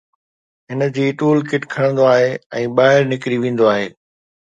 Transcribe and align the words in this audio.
هن 0.69 0.79
جي 0.95 1.05
tool 1.19 1.37
kit 1.51 1.63
کڻندو 1.75 2.03
آهي 2.15 2.27
۽ 2.65 2.67
ٻاهر 2.81 3.01
نڪري 3.15 3.37
ويندو 3.47 3.73
آهي 3.77 3.89